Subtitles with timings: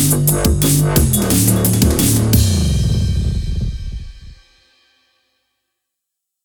[0.00, 0.69] Música